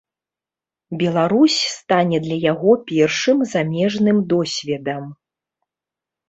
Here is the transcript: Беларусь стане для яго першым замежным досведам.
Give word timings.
Беларусь 1.01 1.57
стане 1.73 2.17
для 2.27 2.37
яго 2.51 2.71
першым 2.93 3.37
замежным 3.53 4.17
досведам. 4.33 5.03